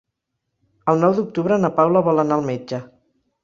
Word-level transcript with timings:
El 0.93 1.03
nou 1.03 1.13
d'octubre 1.19 1.61
na 1.67 1.73
Paula 1.77 2.05
vol 2.11 2.25
anar 2.27 2.41
al 2.41 2.51
metge. 2.51 2.85